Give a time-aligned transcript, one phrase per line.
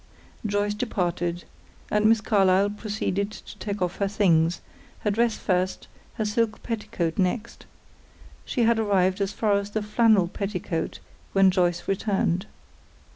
[0.47, 1.43] Joyce departed,
[1.91, 4.61] and Miss Carlyle proceeded to take off her things;
[5.01, 7.67] her dress first, her silk petticoat next.
[8.43, 10.97] She had arrived as far as the flannel petticoat
[11.33, 12.47] when Joyce returned.